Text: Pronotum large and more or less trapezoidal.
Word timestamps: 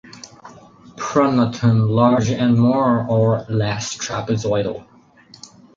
Pronotum 0.97 1.87
large 1.87 2.31
and 2.31 2.57
more 2.57 3.05
or 3.07 3.45
less 3.49 3.95
trapezoidal. 3.99 4.83